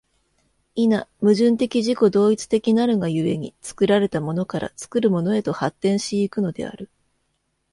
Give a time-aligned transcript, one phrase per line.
[0.75, 0.87] 否、
[1.21, 6.89] 矛盾的自己同一的なるが故に、作られたものから作るものへと発展し行くのである。